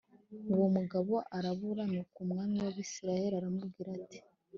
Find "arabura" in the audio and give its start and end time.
1.37-1.83